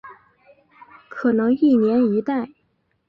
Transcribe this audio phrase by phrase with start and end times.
[1.09, 2.49] 可能一年一代。